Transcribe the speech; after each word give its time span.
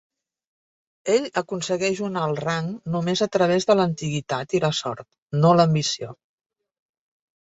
Ell 1.15 1.25
aconsegueix 1.41 2.01
un 2.07 2.17
alt 2.23 2.41
rang 2.47 2.71
només 2.95 3.23
a 3.25 3.27
través 3.37 3.69
de 3.73 3.75
l'antiguitat 3.81 4.57
i 4.61 4.63
la 4.67 4.75
sort, 4.81 5.07
no 5.45 5.53
l'ambició. 5.61 6.11